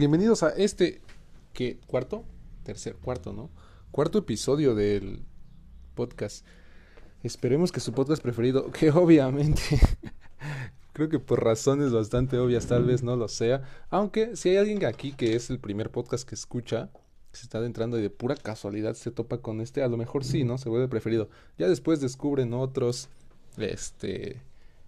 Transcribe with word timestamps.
Bienvenidos 0.00 0.42
a 0.42 0.48
este 0.48 1.02
¿qué? 1.52 1.78
cuarto, 1.86 2.24
tercer, 2.62 2.96
cuarto, 2.96 3.34
¿no? 3.34 3.50
Cuarto 3.90 4.16
episodio 4.16 4.74
del 4.74 5.26
podcast. 5.94 6.46
Esperemos 7.22 7.70
que 7.70 7.80
su 7.80 7.92
podcast 7.92 8.22
preferido, 8.22 8.70
que 8.72 8.92
obviamente 8.92 9.60
creo 10.94 11.10
que 11.10 11.18
por 11.18 11.44
razones 11.44 11.92
bastante 11.92 12.38
obvias 12.38 12.64
tal 12.64 12.86
vez 12.86 13.02
no 13.02 13.14
lo 13.14 13.28
sea, 13.28 13.60
aunque 13.90 14.36
si 14.36 14.48
hay 14.48 14.56
alguien 14.56 14.82
aquí 14.86 15.12
que 15.12 15.36
es 15.36 15.50
el 15.50 15.58
primer 15.58 15.90
podcast 15.90 16.26
que 16.26 16.34
escucha, 16.34 16.88
se 17.32 17.42
está 17.42 17.58
adentrando 17.58 17.98
y 17.98 18.02
de 18.02 18.08
pura 18.08 18.36
casualidad 18.36 18.94
se 18.94 19.10
topa 19.10 19.42
con 19.42 19.60
este, 19.60 19.82
a 19.82 19.88
lo 19.88 19.98
mejor 19.98 20.24
sí, 20.24 20.44
¿no? 20.44 20.56
Se 20.56 20.70
vuelve 20.70 20.88
preferido. 20.88 21.28
Ya 21.58 21.68
después 21.68 22.00
descubren 22.00 22.54
otros 22.54 23.10
este 23.58 24.40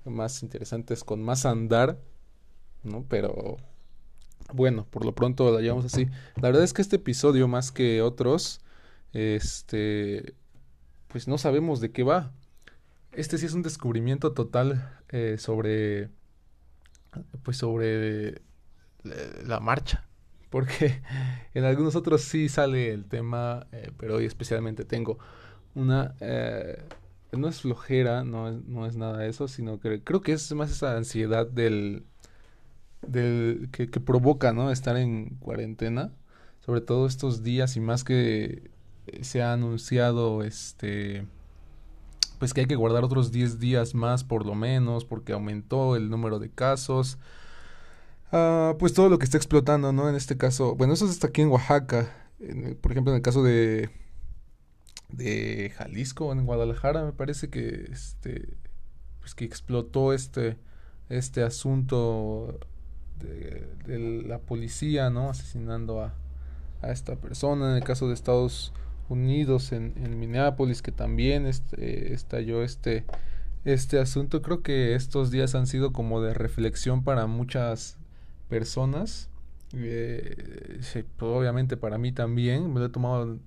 más 0.06 0.42
interesantes 0.42 1.04
con 1.04 1.22
más 1.22 1.44
andar, 1.44 1.98
¿no? 2.82 3.04
Pero 3.10 3.58
bueno, 4.52 4.86
por 4.90 5.04
lo 5.04 5.14
pronto 5.14 5.50
la 5.52 5.60
llevamos 5.60 5.84
así. 5.84 6.06
La 6.36 6.48
verdad 6.48 6.62
es 6.64 6.72
que 6.72 6.82
este 6.82 6.96
episodio, 6.96 7.48
más 7.48 7.72
que 7.72 8.02
otros, 8.02 8.60
este, 9.12 10.34
pues 11.08 11.28
no 11.28 11.38
sabemos 11.38 11.80
de 11.80 11.92
qué 11.92 12.02
va. 12.02 12.32
Este 13.12 13.38
sí 13.38 13.46
es 13.46 13.54
un 13.54 13.62
descubrimiento 13.62 14.32
total 14.32 14.98
eh, 15.10 15.36
sobre, 15.38 16.10
pues 17.42 17.56
sobre 17.58 18.42
la 19.44 19.60
marcha. 19.60 20.06
Porque 20.50 21.02
en 21.54 21.64
algunos 21.64 21.96
otros 21.96 22.22
sí 22.22 22.48
sale 22.48 22.92
el 22.92 23.06
tema, 23.06 23.66
eh, 23.72 23.90
pero 23.98 24.16
hoy 24.16 24.26
especialmente 24.26 24.84
tengo 24.84 25.18
una... 25.74 26.14
Eh, 26.20 26.82
no 27.32 27.48
es 27.48 27.62
flojera, 27.62 28.24
no 28.24 28.50
es, 28.50 28.62
no 28.66 28.86
es 28.86 28.96
nada 28.96 29.18
de 29.18 29.28
eso, 29.28 29.48
sino 29.48 29.80
que 29.80 30.02
creo 30.02 30.20
que 30.20 30.32
es 30.32 30.52
más 30.52 30.70
esa 30.70 30.98
ansiedad 30.98 31.46
del, 31.46 32.04
del 33.06 33.68
que, 33.72 33.86
provoca, 34.00 34.52
¿no? 34.52 34.70
Estar 34.70 34.96
en 34.96 35.36
cuarentena, 35.40 36.12
sobre 36.60 36.80
todo 36.80 37.06
estos 37.06 37.42
días 37.42 37.76
y 37.76 37.80
más 37.80 38.04
que 38.04 38.70
se 39.20 39.42
ha 39.42 39.52
anunciado, 39.52 40.42
este, 40.42 41.26
pues 42.38 42.54
que 42.54 42.62
hay 42.62 42.66
que 42.66 42.76
guardar 42.76 43.04
otros 43.04 43.32
10 43.32 43.58
días 43.58 43.94
más 43.94 44.24
por 44.24 44.46
lo 44.46 44.54
menos, 44.54 45.04
porque 45.04 45.32
aumentó 45.32 45.96
el 45.96 46.10
número 46.10 46.38
de 46.38 46.50
casos. 46.50 47.18
Ah, 48.32 48.74
pues 48.78 48.94
todo 48.94 49.08
lo 49.08 49.18
que 49.18 49.24
está 49.24 49.36
explotando, 49.36 49.92
¿no? 49.92 50.08
En 50.08 50.14
este 50.14 50.36
caso, 50.36 50.74
bueno, 50.76 50.94
eso 50.94 51.08
está 51.08 51.28
aquí 51.28 51.42
en 51.42 51.48
Oaxaca. 51.48 52.10
por 52.80 52.92
ejemplo, 52.92 53.12
en 53.12 53.16
el 53.16 53.22
caso 53.22 53.42
de 53.42 53.90
de 55.12 55.72
Jalisco, 55.76 56.32
en 56.32 56.46
Guadalajara, 56.46 57.04
me 57.04 57.12
parece 57.12 57.50
que 57.50 57.88
este 57.92 58.56
pues 59.20 59.34
que 59.34 59.44
explotó 59.44 60.12
este 60.12 60.56
este 61.08 61.42
asunto 61.42 62.58
de, 63.20 64.22
la 64.26 64.38
policía. 64.38 65.06
Asesinando 65.06 66.02
a, 66.02 66.14
esta 66.82 67.16
persona. 67.16 67.70
En 67.70 67.76
el 67.76 67.84
caso 67.84 68.08
de 68.08 68.14
Estados 68.14 68.72
Unidos, 69.08 69.72
en, 69.72 70.18
Minneapolis, 70.18 70.82
que 70.82 70.92
también 70.92 71.46
este, 71.46 72.12
estalló 72.12 72.62
este, 72.62 73.04
este 73.64 73.98
asunto. 73.98 74.42
Creo 74.42 74.62
que 74.62 74.94
estos 74.94 75.30
días 75.30 75.54
han 75.54 75.66
sido 75.66 75.92
como 75.92 76.20
de 76.20 76.34
reflexión 76.34 77.04
para 77.04 77.26
muchas 77.26 77.98
personas. 78.48 79.28
Eh, 79.74 80.80
obviamente 81.20 81.76
para 81.76 81.98
mí 81.98 82.12
también. 82.12 82.72
Me 82.72 82.80
lo 82.80 82.86
he 82.86 82.90
tomado. 82.90 83.38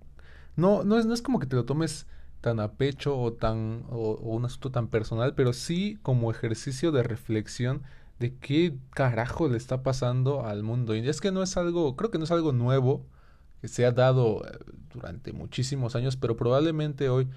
No, 0.56 0.84
no 0.84 0.98
es, 0.98 1.06
no 1.06 1.14
es 1.14 1.22
como 1.22 1.40
que 1.40 1.48
te 1.48 1.56
lo 1.56 1.66
tomes 1.66 2.08
tan 2.46 2.60
a 2.60 2.74
pecho 2.74 3.18
o 3.18 3.34
tan 3.34 3.86
o 3.90 4.18
un 4.18 4.46
asunto 4.46 4.70
tan 4.70 4.88
personal, 4.88 5.34
pero 5.34 5.52
sí 5.52 5.98
como 6.04 6.30
ejercicio 6.30 6.92
de 6.92 7.02
reflexión 7.02 7.82
de 8.20 8.36
qué 8.38 8.78
carajo 8.92 9.50
le 9.50 9.58
está 9.58 9.84
pasando 9.84 10.46
al 10.46 10.64
mundo. 10.64 10.96
Y 10.96 11.08
es 11.08 11.22
que 11.22 11.32
no 11.32 11.44
es 11.44 11.58
algo, 11.58 11.96
creo 11.96 12.12
que 12.12 12.18
no 12.18 12.24
es 12.24 12.32
algo 12.32 12.52
nuevo 12.54 13.06
que 13.62 13.68
se 13.68 13.86
ha 13.86 13.92
dado 13.92 14.46
eh, 14.46 14.58
durante 14.94 15.34
muchísimos 15.34 15.96
años, 15.96 16.18
pero 16.18 16.38
probablemente 16.38 17.10
hoy, 17.10 17.28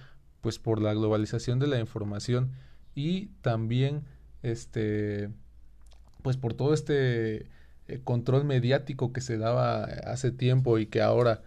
pues 0.40 0.58
por 0.58 0.80
la 0.80 0.94
globalización 0.94 1.58
de 1.58 1.66
la 1.66 1.80
información 1.80 2.52
y 2.94 3.26
también, 3.42 4.04
este, 4.42 5.30
pues 6.22 6.36
por 6.36 6.54
todo 6.54 6.74
este 6.74 7.48
eh, 7.88 8.00
control 8.04 8.44
mediático 8.44 9.12
que 9.12 9.20
se 9.20 9.38
daba 9.38 9.84
hace 9.84 10.30
tiempo 10.30 10.78
y 10.78 10.86
que 10.86 11.02
ahora, 11.02 11.42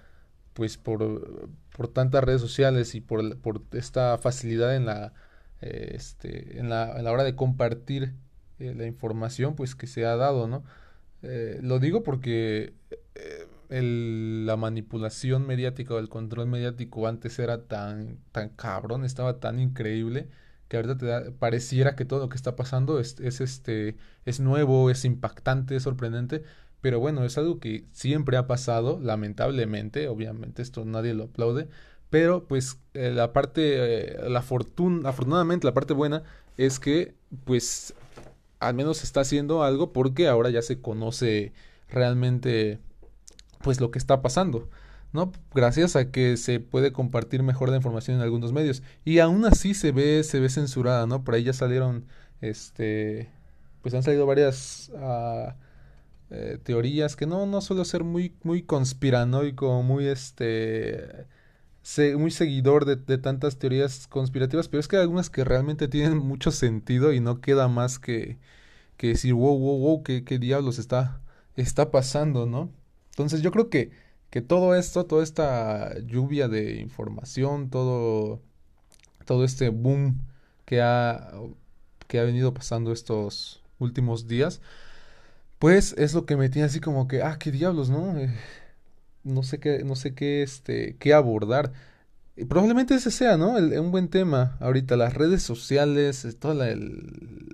pues 0.54 0.78
por, 0.78 1.50
por 1.76 1.88
tantas 1.88 2.24
redes 2.24 2.42
sociales 2.42 2.96
y 2.96 3.02
por, 3.02 3.38
por 3.40 3.64
esta 3.72 4.18
facilidad 4.18 4.76
en 4.76 4.86
la, 4.86 5.14
eh, 5.62 5.94
este, 5.96 6.60
en 6.60 6.70
la, 6.70 6.98
en 6.98 7.06
la 7.06 7.12
hora 7.12 7.24
de 7.24 7.36
compartir 7.36 8.14
eh, 8.62 8.76
la 8.76 8.86
información 8.86 9.56
pues 9.56 9.76
que 9.76 9.88
se 9.88 10.06
ha 10.06 10.16
dado, 10.16 10.48
¿no? 10.48 10.64
Eh, 11.24 11.60
lo 11.64 11.80
digo 11.80 12.04
porque 12.04 12.74
eh, 13.16 13.48
el, 13.70 14.46
la 14.46 14.56
manipulación 14.56 15.48
mediática 15.48 15.96
o 15.96 16.00
el 16.00 16.10
control 16.10 16.48
mediático 16.48 17.08
antes 17.08 17.40
era 17.40 17.64
tan, 17.64 18.20
tan 18.32 18.50
cabrón, 18.50 19.04
estaba 19.04 19.40
tan 19.40 19.60
increíble 19.60 20.30
que 20.68 20.78
ahorita 20.78 20.98
te 20.98 21.06
da, 21.08 21.32
pareciera 21.40 21.96
que 21.96 22.06
todo 22.06 22.20
lo 22.20 22.30
que 22.30 22.38
está 22.38 22.56
pasando 22.56 23.00
es, 23.00 23.20
es, 23.20 23.42
este, 23.42 23.98
es 24.26 24.40
nuevo, 24.40 24.90
es 24.92 25.06
impactante, 25.06 25.76
es 25.76 25.84
sorprendente, 25.84 26.44
pero 26.82 27.00
bueno, 27.00 27.24
es 27.26 27.38
algo 27.38 27.60
que 27.60 27.86
siempre 27.92 28.38
ha 28.38 28.48
pasado, 28.48 29.00
lamentablemente, 29.02 30.08
obviamente 30.08 30.62
esto 30.62 30.86
nadie 30.86 31.14
lo 31.14 31.26
aplaude, 31.26 31.68
pero 32.10 32.48
pues 32.48 32.80
la 32.94 33.34
parte, 33.34 34.18
la 34.30 34.42
fortuna, 34.42 35.10
afortunadamente 35.10 35.66
la 35.68 35.74
parte 35.74 35.94
buena 35.94 36.24
es 36.58 36.80
que 36.80 37.16
pues 37.46 37.94
al 38.62 38.76
menos 38.76 39.04
está 39.04 39.22
haciendo 39.22 39.64
algo 39.64 39.92
porque 39.92 40.28
ahora 40.28 40.50
ya 40.52 40.62
se 40.62 40.80
conoce 40.80 41.52
realmente 41.90 42.80
pues 43.62 43.82
lo 43.82 43.92
que 43.92 44.00
está 44.00 44.22
pasando, 44.22 44.70
¿no? 45.14 45.32
Gracias 45.54 45.96
a 45.96 46.12
que 46.12 46.38
se 46.38 46.60
puede 46.60 46.94
compartir 46.94 47.44
mejor 47.44 47.70
la 47.70 47.78
información 47.78 48.18
en 48.18 48.24
algunos 48.24 48.54
medios 48.54 48.84
y 49.04 49.20
aún 49.20 49.46
así 49.46 49.74
se 49.74 49.92
ve 49.92 50.24
se 50.24 50.40
ve 50.40 50.50
censurada, 50.50 51.08
¿no? 51.08 51.24
Por 51.24 51.36
ahí 51.36 51.44
ya 51.44 51.54
salieron 51.54 52.06
este 52.40 53.30
pues 53.82 53.96
han 53.96 54.04
salido 54.04 54.28
varias 54.28 54.92
uh, 54.94 55.54
eh, 56.30 56.60
teorías 56.64 57.16
que 57.16 57.26
no 57.26 57.48
no 57.48 57.62
suelo 57.62 57.84
ser 57.84 58.04
muy 58.04 58.36
muy 58.44 58.62
conspiranoico, 58.62 59.82
muy 59.82 60.06
este 60.06 61.26
muy 62.18 62.32
seguidor 62.32 62.86
de, 62.86 63.18
tantas 63.18 63.58
teorías 63.58 64.08
conspirativas, 64.08 64.68
pero 64.68 64.80
es 64.80 64.88
que 64.88 64.98
hay 64.98 65.02
algunas 65.04 65.30
que 65.30 65.44
realmente 65.44 65.88
tienen 65.88 66.18
mucho 66.18 66.52
sentido 66.52 67.14
y 67.14 67.20
no 67.20 67.42
queda 67.42 67.68
más 67.68 68.00
que, 68.00 68.38
que 68.98 69.08
decir, 69.10 69.34
wow, 69.34 69.58
wow, 69.58 69.80
wow, 69.80 70.04
qué, 70.04 70.24
qué 70.24 70.40
diablos 70.40 70.80
está, 70.80 71.22
está 71.56 71.92
pasando, 71.92 72.46
¿no? 72.46 72.72
Entonces 73.12 73.42
yo 73.42 73.52
creo 73.52 73.70
que, 73.70 73.92
que 74.30 74.42
todo 74.42 74.76
esto, 74.76 75.06
toda 75.06 75.24
esta 75.24 75.98
lluvia 76.02 76.48
de 76.48 76.80
información, 76.80 77.70
todo, 77.70 78.42
todo 79.26 79.44
este 79.44 79.70
boom 79.70 80.22
que 80.66 80.82
ha, 80.82 81.32
que 82.08 82.20
ha 82.20 82.24
venido 82.24 82.54
pasando 82.54 82.92
estos 82.92 83.62
últimos 83.80 84.28
días, 84.28 84.62
pues 85.60 85.94
es 85.98 86.14
lo 86.14 86.26
que 86.26 86.38
me 86.38 86.50
tiene 86.50 86.68
así 86.68 86.80
como 86.80 87.08
que, 87.08 87.22
ah, 87.24 87.38
qué 87.40 87.52
diablos, 87.52 87.90
¿no? 87.90 88.18
Eh, 88.18 88.34
no 89.24 89.44
sé 89.44 89.60
qué, 89.60 89.84
no 89.84 89.96
sé 89.96 90.14
qué, 90.16 90.44
este, 90.44 90.98
qué 90.98 91.14
abordar. 91.14 91.74
Y 92.36 92.46
probablemente 92.46 92.96
ese 92.96 93.12
sea, 93.12 93.38
¿no? 93.38 93.58
El, 93.58 93.78
un 93.80 93.92
buen 93.92 94.10
tema. 94.10 94.58
Ahorita 94.60 94.96
las 94.98 95.14
redes 95.14 95.44
sociales, 95.44 96.26
toda 96.40 96.54
la, 96.54 96.76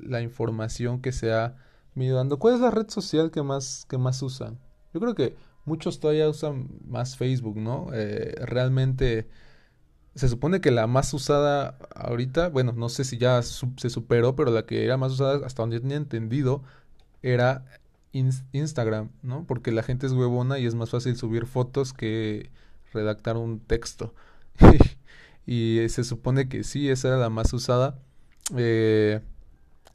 la, 0.03 0.22
información 0.22 1.01
que 1.01 1.11
se 1.11 1.33
ha 1.33 1.56
venido 1.95 2.17
dando. 2.17 2.39
¿Cuál 2.39 2.56
es 2.56 2.61
la 2.61 2.72
red 2.72 2.89
social 2.89 3.31
que 3.31 3.41
más, 3.44 3.85
que 3.89 3.97
más 3.97 4.22
usan? 4.22 4.59
Yo 4.94 5.00
creo 5.00 5.16
que 5.16 5.35
muchos 5.66 6.00
todavía 6.00 6.29
usan 6.29 6.69
más 6.88 7.17
Facebook, 7.17 7.57
¿no? 7.57 7.89
Eh, 7.94 8.35
realmente 8.45 9.27
se 10.16 10.27
supone 10.29 10.61
que 10.61 10.72
la 10.72 10.88
más 10.88 11.13
usada 11.13 11.77
ahorita, 11.95 12.50
bueno, 12.50 12.73
no 12.73 12.89
sé 12.89 13.03
si 13.03 13.17
ya 13.17 13.41
se 13.44 13.89
superó, 13.89 14.35
pero 14.35 14.51
la 14.51 14.66
que 14.66 14.83
era 14.83 14.97
más 14.97 15.11
usada 15.13 15.45
hasta 15.45 15.61
donde 15.63 15.79
tenía 15.79 15.97
entendido 15.97 16.63
era 17.22 17.66
Instagram, 18.13 19.09
¿no? 19.22 19.45
Porque 19.45 19.71
la 19.71 19.83
gente 19.83 20.07
es 20.07 20.13
huevona 20.13 20.59
y 20.59 20.65
es 20.65 20.75
más 20.75 20.89
fácil 20.89 21.15
subir 21.18 21.45
fotos 21.45 21.94
que 21.94 22.50
redactar 22.94 23.38
un 23.38 23.59
texto. 23.59 24.13
y 25.45 25.80
se 25.89 26.04
supone 26.04 26.50
que 26.50 26.63
sí, 26.63 26.89
esa 26.89 27.09
era 27.09 27.18
la 27.18 27.30
más 27.30 27.54
usada. 27.54 28.00
Eh, 28.56 29.21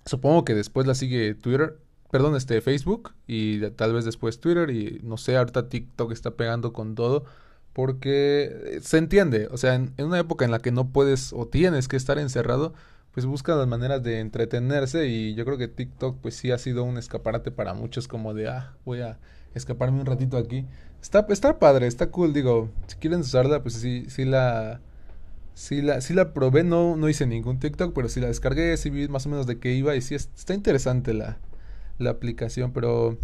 supongo 0.04 0.44
que 0.44 0.54
después 0.54 0.86
la 0.86 0.94
sigue 0.94 1.34
Twitter, 1.34 1.78
perdón, 2.10 2.36
este 2.36 2.60
Facebook 2.60 3.12
y 3.26 3.60
tal 3.70 3.94
vez 3.94 4.04
después 4.04 4.40
Twitter 4.40 4.70
y 4.70 5.00
no 5.02 5.16
sé, 5.16 5.36
ahorita 5.36 5.68
TikTok 5.68 6.12
está 6.12 6.32
pegando 6.32 6.72
con 6.72 6.94
todo 6.94 7.24
porque 7.72 8.80
se 8.82 8.98
entiende, 8.98 9.48
o 9.50 9.56
sea, 9.56 9.74
en, 9.74 9.94
una 9.98 10.18
época 10.18 10.44
en 10.44 10.50
la 10.50 10.58
que 10.58 10.72
no 10.72 10.90
puedes 10.90 11.32
o 11.32 11.46
tienes 11.46 11.88
que 11.88 11.96
estar 11.96 12.18
encerrado, 12.18 12.74
pues 13.12 13.26
busca 13.26 13.54
las 13.54 13.68
maneras 13.68 14.02
de 14.02 14.20
entretenerse 14.20 15.06
y 15.06 15.34
yo 15.34 15.44
creo 15.44 15.58
que 15.58 15.68
TikTok 15.68 16.18
pues 16.20 16.36
sí 16.36 16.50
ha 16.50 16.58
sido 16.58 16.84
un 16.84 16.98
escaparate 16.98 17.50
para 17.50 17.74
muchos 17.74 18.08
como 18.08 18.34
de, 18.34 18.48
ah, 18.48 18.74
voy 18.84 19.00
a 19.00 19.18
escaparme 19.54 20.00
un 20.00 20.06
ratito 20.06 20.36
aquí. 20.36 20.66
Está, 21.02 21.26
está 21.30 21.58
padre, 21.58 21.86
está 21.86 22.10
cool, 22.10 22.32
digo, 22.32 22.70
si 22.86 22.96
quieren 22.96 23.20
usarla, 23.20 23.62
pues 23.62 23.74
sí, 23.74 24.06
sí 24.08 24.24
la... 24.24 24.80
Sí 25.54 25.82
la, 25.82 26.00
sí 26.00 26.14
la 26.14 26.32
probé, 26.32 26.64
no, 26.64 26.96
no 26.96 27.10
hice 27.10 27.26
ningún 27.26 27.58
TikTok, 27.60 27.92
pero 27.94 28.08
sí 28.08 28.20
la 28.20 28.28
descargué, 28.28 28.74
sí 28.78 28.88
vi 28.88 29.06
más 29.08 29.26
o 29.26 29.28
menos 29.28 29.46
de 29.46 29.58
qué 29.58 29.74
iba 29.74 29.94
y 29.94 30.00
sí 30.00 30.14
está 30.14 30.54
interesante 30.54 31.12
la, 31.12 31.36
la 31.98 32.10
aplicación, 32.10 32.72
pero 32.72 33.18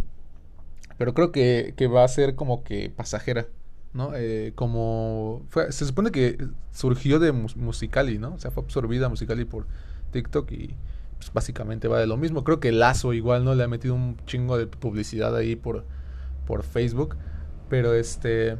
pero 0.98 1.14
creo 1.14 1.32
que, 1.32 1.74
que 1.76 1.86
va 1.86 2.04
a 2.04 2.08
ser 2.08 2.34
como 2.34 2.64
que 2.64 2.90
pasajera, 2.90 3.46
¿no? 3.92 4.12
Eh, 4.14 4.52
como 4.54 5.46
se 5.70 5.84
supone 5.84 6.10
que 6.10 6.38
surgió 6.72 7.18
de 7.18 7.32
Musicali, 7.32 8.18
¿no? 8.18 8.34
O 8.34 8.38
sea, 8.38 8.50
fue 8.50 8.62
absorbida 8.62 9.08
Musicali 9.08 9.44
por 9.44 9.66
TikTok 10.12 10.50
y 10.52 10.74
pues, 11.16 11.32
básicamente 11.32 11.88
va 11.88 11.98
de 11.98 12.06
lo 12.06 12.16
mismo. 12.16 12.44
Creo 12.44 12.60
que 12.60 12.72
Lazo 12.72 13.12
igual, 13.12 13.44
¿no? 13.44 13.54
Le 13.54 13.64
ha 13.64 13.68
metido 13.68 13.94
un 13.94 14.16
chingo 14.26 14.56
de 14.58 14.66
publicidad 14.66 15.34
ahí 15.34 15.56
por, 15.56 15.84
por 16.46 16.62
Facebook, 16.62 17.16
pero 17.68 17.94
este... 17.94 18.56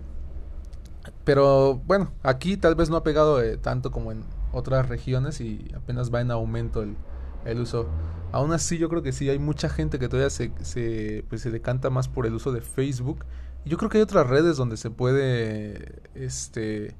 Pero 1.25 1.77
bueno, 1.87 2.13
aquí 2.23 2.57
tal 2.57 2.75
vez 2.75 2.91
no 2.91 2.97
ha 2.97 3.03
pegado 3.03 3.43
eh, 3.43 3.57
tanto 3.57 3.91
como 3.91 4.13
en 4.13 4.25
otras 4.53 4.89
regiones 4.89 5.41
y 5.41 5.71
apenas 5.75 6.13
va 6.13 6.21
en 6.21 6.31
aumento 6.31 6.83
el, 6.83 6.97
el 7.45 7.61
uso. 7.61 7.89
Aún 8.33 8.53
así, 8.53 8.79
yo 8.79 8.89
creo 8.89 9.03
que 9.03 9.13
sí, 9.13 9.29
hay 9.29 9.39
mucha 9.39 9.69
gente 9.69 9.99
que 9.99 10.09
todavía 10.09 10.31
se, 10.31 10.53
se, 10.63 11.25
pues, 11.29 11.43
se 11.43 11.51
decanta 11.51 11.91
más 11.91 12.09
por 12.09 12.27
el 12.27 12.35
uso 12.35 12.53
de 12.53 12.61
Facebook. 12.61 13.25
Yo 13.69 13.76
creo 13.76 13.91
que 13.91 13.99
hay 13.99 14.03
otras 14.03 14.26
redes 14.26 14.56
donde 14.56 14.76
se 14.76 14.91
puede, 14.91 16.03
este, 16.15 16.97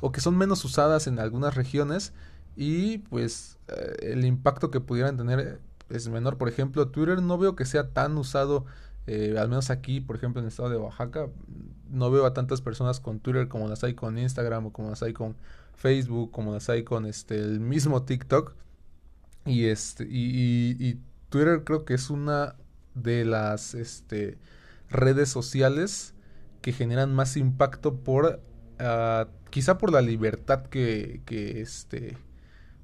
o 0.00 0.12
que 0.12 0.20
son 0.20 0.36
menos 0.36 0.64
usadas 0.64 1.06
en 1.06 1.18
algunas 1.18 1.54
regiones 1.54 2.12
y 2.56 2.98
pues 2.98 3.58
eh, 3.68 4.12
el 4.12 4.24
impacto 4.24 4.70
que 4.70 4.80
pudieran 4.80 5.16
tener 5.16 5.60
es 5.88 6.08
menor. 6.08 6.36
Por 6.36 6.48
ejemplo, 6.48 6.88
Twitter 6.88 7.22
no 7.22 7.38
veo 7.38 7.56
que 7.56 7.64
sea 7.64 7.90
tan 7.90 8.16
usado, 8.16 8.64
eh, 9.06 9.36
al 9.38 9.48
menos 9.48 9.70
aquí, 9.70 10.00
por 10.00 10.16
ejemplo, 10.16 10.40
en 10.40 10.46
el 10.46 10.48
estado 10.48 10.68
de 10.70 10.76
Oaxaca, 10.76 11.28
no 11.90 12.10
veo 12.10 12.26
a 12.26 12.34
tantas 12.34 12.60
personas 12.60 13.00
con 13.00 13.20
Twitter 13.20 13.48
como 13.48 13.68
las 13.68 13.84
hay 13.84 13.94
con 13.94 14.18
Instagram 14.18 14.66
o 14.66 14.72
como 14.72 14.90
las 14.90 15.02
hay 15.02 15.12
con 15.12 15.36
Facebook, 15.74 16.30
como 16.30 16.52
las 16.52 16.68
hay 16.68 16.84
con 16.84 17.06
este 17.06 17.38
el 17.38 17.60
mismo 17.60 18.02
TikTok. 18.02 18.54
Y 19.46 19.66
este 19.66 20.06
y, 20.08 20.98
Twitter 21.28 21.64
creo 21.64 21.84
que 21.84 21.94
es 21.94 22.10
una 22.10 22.54
de 22.94 23.24
las 23.24 23.74
este 23.74 24.38
redes 24.94 25.28
sociales 25.28 26.14
que 26.62 26.72
generan 26.72 27.14
más 27.14 27.36
impacto 27.36 27.96
por 27.96 28.40
uh, 28.80 29.28
quizá 29.50 29.78
por 29.78 29.92
la 29.92 30.00
libertad 30.00 30.64
que, 30.66 31.22
este 31.60 32.16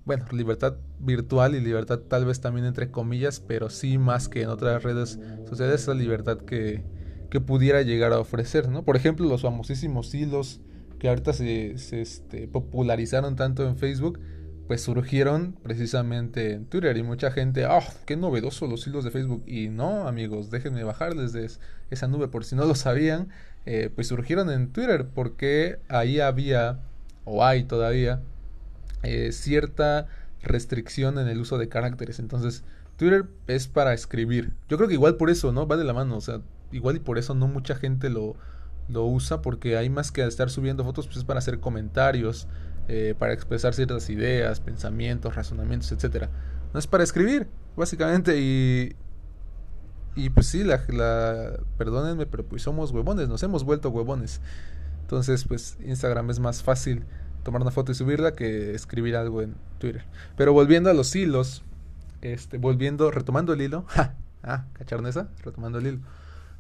bueno, 0.05 0.25
libertad 0.33 0.77
virtual 0.99 1.55
y 1.55 1.61
libertad 1.61 1.99
tal 1.99 2.25
vez 2.25 2.41
también 2.41 2.67
entre 2.67 2.91
comillas, 2.91 3.41
pero 3.41 3.71
sí 3.71 3.99
más 3.99 4.29
que 4.29 4.43
en 4.43 4.49
otras 4.49 4.83
redes 4.83 5.19
sociales, 5.49 5.83
esa 5.83 5.95
libertad 5.95 6.39
que, 6.39 6.85
que 7.31 7.41
pudiera 7.41 7.83
llegar 7.83 8.13
a 8.13 8.19
ofrecer, 8.19 8.69
¿no? 8.69 8.85
Por 8.85 8.97
ejemplo, 8.97 9.27
los 9.27 9.43
famosísimos 9.43 10.15
hilos 10.15 10.61
que 10.99 11.09
ahorita 11.09 11.33
se, 11.33 11.79
se 11.79 12.03
este, 12.03 12.49
popularizaron 12.49 13.37
tanto 13.37 13.67
en 13.67 13.77
Facebook, 13.77 14.21
pues 14.71 14.83
surgieron 14.83 15.57
precisamente 15.65 16.53
en 16.53 16.65
Twitter 16.65 16.97
y 16.97 17.03
mucha 17.03 17.33
gente, 17.33 17.67
oh, 17.67 17.83
qué 18.07 18.17
novedoso 18.17 18.69
los 18.69 18.87
hilos 18.87 19.03
de 19.03 19.11
Facebook. 19.11 19.43
Y 19.45 19.69
no, 19.69 20.07
amigos, 20.07 20.49
déjenme 20.53 20.85
bajarles 20.85 21.33
de 21.33 21.51
esa 21.91 22.07
nube 22.07 22.29
por 22.29 22.45
si 22.45 22.55
no 22.55 22.65
lo 22.65 22.77
sabían, 22.77 23.31
eh, 23.67 23.91
pues 23.93 24.07
surgieron 24.07 24.49
en 24.49 24.69
Twitter 24.69 25.09
porque 25.13 25.81
ahí 25.89 26.21
había, 26.21 26.79
o 27.25 27.45
hay 27.45 27.65
todavía, 27.65 28.23
eh, 29.03 29.33
cierta 29.33 30.07
restricción 30.41 31.19
en 31.19 31.27
el 31.27 31.41
uso 31.41 31.59
de 31.59 31.69
caracteres. 31.69 32.21
Entonces, 32.21 32.63
Twitter 32.97 33.25
es 33.49 33.67
para 33.67 33.93
escribir. 33.93 34.53
Yo 34.69 34.77
creo 34.77 34.87
que 34.87 34.95
igual 34.95 35.17
por 35.17 35.31
eso, 35.31 35.51
¿no? 35.51 35.67
Va 35.67 35.79
de 35.79 35.85
la 35.85 35.95
mano, 35.95 36.17
o 36.17 36.21
sea, 36.21 36.43
igual 36.71 36.95
y 36.95 37.01
por 37.01 37.19
eso 37.19 37.35
no 37.35 37.49
mucha 37.49 37.75
gente 37.75 38.09
lo, 38.09 38.37
lo 38.89 39.05
usa 39.05 39.43
porque 39.43 39.77
hay 39.77 39.91
más 39.91 40.13
que 40.13 40.25
estar 40.25 40.49
subiendo 40.49 40.85
fotos, 40.85 41.09
pues 41.09 41.19
es 41.19 41.25
para 41.25 41.39
hacer 41.39 41.59
comentarios, 41.59 42.47
eh, 42.93 43.15
para 43.17 43.33
expresar 43.33 43.73
ciertas 43.73 44.11
ideas, 44.11 44.59
pensamientos, 44.59 45.37
razonamientos, 45.37 45.93
etcétera. 45.93 46.29
No 46.75 46.81
es 46.81 46.89
para 46.89 47.05
escribir, 47.05 47.47
básicamente, 47.77 48.41
y, 48.41 48.97
y 50.17 50.31
pues 50.31 50.49
sí, 50.49 50.65
la, 50.65 50.83
la, 50.89 51.61
perdónenme, 51.79 52.27
pero 52.27 52.45
pues 52.45 52.63
somos 52.63 52.91
huevones, 52.91 53.29
nos 53.29 53.45
hemos 53.45 53.63
vuelto 53.63 53.91
huevones. 53.91 54.41
Entonces, 55.03 55.45
pues 55.45 55.79
Instagram 55.85 56.31
es 56.31 56.41
más 56.41 56.65
fácil 56.65 57.05
tomar 57.45 57.63
una 57.63 57.71
foto 57.71 57.93
y 57.93 57.95
subirla 57.95 58.35
que 58.35 58.75
escribir 58.75 59.15
algo 59.15 59.41
en 59.41 59.55
Twitter. 59.79 60.05
Pero 60.37 60.53
volviendo 60.53 60.91
a 60.91 60.93
los 60.93 61.15
hilos, 61.15 61.63
este, 62.23 62.59
volviendo, 62.59 63.13
retomando 63.13 63.53
el 63.53 63.61
hilo, 63.63 63.87
ah, 64.43 64.67
¿cacharon 64.73 65.07
esa? 65.07 65.29
Retomando 65.45 65.79
el 65.79 65.87
hilo. 65.87 66.01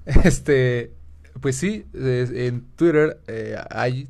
Este, 0.22 0.94
pues 1.40 1.56
sí, 1.56 1.86
en 1.92 2.62
Twitter 2.76 3.20
eh, 3.26 3.56
hay 3.68 4.08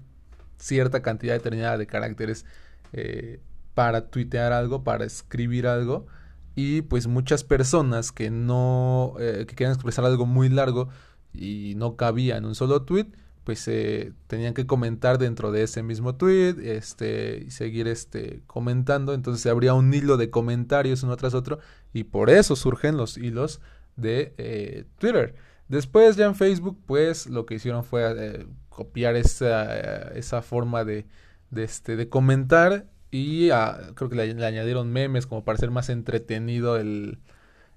cierta 0.60 1.02
cantidad 1.02 1.34
determinada 1.34 1.78
de 1.78 1.86
caracteres 1.86 2.44
eh, 2.92 3.40
para 3.74 4.10
tuitear 4.10 4.52
algo, 4.52 4.84
para 4.84 5.04
escribir 5.04 5.66
algo. 5.66 6.06
Y 6.54 6.82
pues 6.82 7.06
muchas 7.06 7.44
personas 7.44 8.12
que 8.12 8.30
no, 8.30 9.14
eh, 9.18 9.46
que 9.48 9.54
quieren 9.54 9.72
expresar 9.72 10.04
algo 10.04 10.26
muy 10.26 10.48
largo 10.48 10.88
y 11.32 11.74
no 11.76 11.96
cabía 11.96 12.36
en 12.36 12.44
un 12.44 12.54
solo 12.54 12.82
tweet, 12.82 13.06
pues 13.44 13.66
eh, 13.68 14.12
tenían 14.26 14.52
que 14.52 14.66
comentar 14.66 15.18
dentro 15.18 15.52
de 15.52 15.62
ese 15.62 15.82
mismo 15.82 16.16
tweet, 16.16 16.56
este, 16.62 17.44
y 17.46 17.50
seguir 17.50 17.88
este, 17.88 18.42
comentando. 18.46 19.14
Entonces 19.14 19.46
habría 19.46 19.74
un 19.74 19.92
hilo 19.94 20.16
de 20.16 20.28
comentarios 20.30 21.02
uno 21.02 21.16
tras 21.16 21.34
otro, 21.34 21.60
y 21.94 22.04
por 22.04 22.30
eso 22.30 22.56
surgen 22.56 22.96
los 22.96 23.16
hilos 23.16 23.60
de 23.96 24.86
Twitter. 24.98 25.34
Después 25.70 26.16
ya 26.16 26.26
en 26.26 26.34
Facebook, 26.34 26.82
pues 26.84 27.28
lo 27.28 27.46
que 27.46 27.54
hicieron 27.54 27.84
fue 27.84 28.02
eh, 28.16 28.46
copiar 28.70 29.14
esa, 29.14 30.08
esa 30.14 30.42
forma 30.42 30.84
de, 30.84 31.06
de, 31.50 31.62
este, 31.62 31.94
de 31.94 32.08
comentar 32.08 32.88
y 33.12 33.50
ah, 33.50 33.92
creo 33.94 34.10
que 34.10 34.16
le, 34.16 34.44
añadieron 34.44 34.92
memes 34.92 35.28
como 35.28 35.44
para 35.44 35.58
ser 35.58 35.70
más 35.70 35.88
entretenido 35.88 36.76
el, 36.76 37.20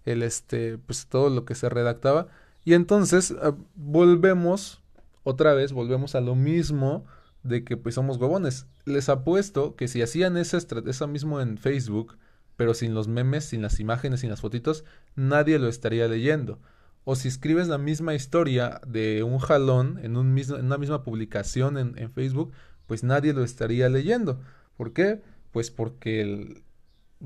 el 0.06 0.24
este, 0.24 0.80
pues 0.80 1.06
todo 1.06 1.30
lo 1.30 1.46
que 1.46 1.54
se 1.54 1.70
redactaba. 1.70 2.30
Y 2.66 2.74
entonces 2.74 3.36
ah, 3.44 3.54
volvemos, 3.76 4.82
otra 5.24 5.54
vez, 5.54 5.72
volvemos 5.72 6.16
a 6.16 6.22
lo 6.22 6.34
mismo 6.34 7.06
de 7.44 7.64
que 7.64 7.78
pues 7.78 7.94
somos 7.94 8.18
huevones. 8.18 8.66
Les 8.86 9.08
apuesto 9.08 9.76
que 9.76 9.88
si 9.88 10.02
hacían 10.02 10.36
esa, 10.38 10.58
esa 10.88 11.06
mismo 11.06 11.42
en 11.42 11.60
Facebook, 11.60 12.18
pero 12.58 12.74
sin 12.74 12.96
los 12.96 13.08
memes, 13.08 13.46
sin 13.46 13.62
las 13.62 13.80
imágenes, 13.80 14.22
sin 14.22 14.32
las 14.32 14.42
fotitos, 14.42 14.84
nadie 15.16 15.60
lo 15.60 15.68
estaría 15.68 16.08
leyendo 16.08 16.60
o 17.06 17.16
si 17.16 17.28
escribes 17.28 17.68
la 17.68 17.78
misma 17.78 18.14
historia 18.14 18.82
de 18.88 19.24
un 19.24 19.40
jalón 19.40 20.00
en, 20.02 20.16
un 20.16 20.34
mismo, 20.34 20.58
en 20.58 20.66
una 20.66 20.78
misma 20.78 21.04
publicación 21.04 21.78
en, 21.78 22.12
Facebook, 22.12 22.54
pues 22.88 23.04
nadie 23.04 23.34
lo 23.34 23.44
estaría 23.44 23.90
leyendo. 23.90 24.40
¿Por 24.78 24.94
qué? 24.94 25.22
Pues 25.52 25.70
porque 25.70 26.64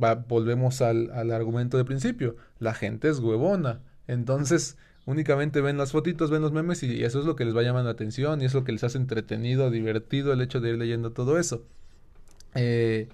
va, 0.01 0.15
volvemos 0.15 0.81
al, 0.81 1.11
al, 1.11 1.31
argumento 1.31 1.77
de 1.77 1.85
principio. 1.85 2.35
La 2.59 2.73
gente 2.73 3.07
es 3.09 3.19
huevona. 3.19 3.81
Entonces 4.07 4.77
únicamente 5.05 5.61
ven 5.61 5.77
las 5.77 5.91
fotitos, 5.91 6.31
ven 6.31 6.41
los 6.41 6.51
memes 6.51 6.81
y 6.83 7.03
eso 7.03 7.19
es 7.19 7.25
lo 7.25 7.35
que 7.35 7.45
les 7.45 7.55
va 7.55 7.61
llamando 7.61 7.89
la 7.89 7.93
atención 7.93 8.41
y 8.41 8.45
es 8.45 8.53
lo 8.53 8.63
que 8.63 8.71
les 8.71 8.83
hace 8.83 8.97
entretenido, 8.97 9.69
divertido 9.69 10.33
el 10.33 10.41
hecho 10.41 10.59
de 10.59 10.71
ir 10.71 10.77
leyendo 10.77 11.11
todo 11.11 11.37
eso. 11.37 11.63
Eh, 12.55 13.09